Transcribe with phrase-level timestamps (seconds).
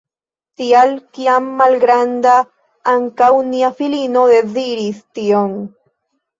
[0.61, 2.33] Tial, kiam malgranda,
[2.95, 5.57] ankaŭ nia filino deziris tion.